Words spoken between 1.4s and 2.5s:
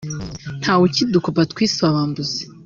twiswe abambuzi